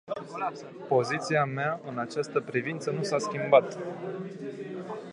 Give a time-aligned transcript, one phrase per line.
[0.87, 3.77] Poziția mea în această privință nu s-a schimbat.